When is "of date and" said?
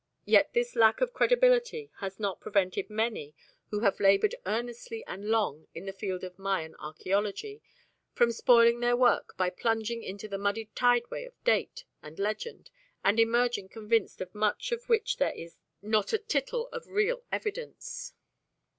11.25-12.17